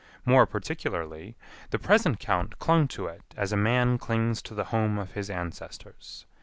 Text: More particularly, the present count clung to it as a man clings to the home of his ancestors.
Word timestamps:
More 0.25 0.47
particularly, 0.47 1.35
the 1.69 1.77
present 1.77 2.17
count 2.19 2.57
clung 2.57 2.87
to 2.87 3.05
it 3.05 3.21
as 3.37 3.51
a 3.51 3.55
man 3.55 3.99
clings 3.99 4.41
to 4.41 4.55
the 4.55 4.63
home 4.73 4.97
of 4.97 5.11
his 5.11 5.29
ancestors. 5.29 6.25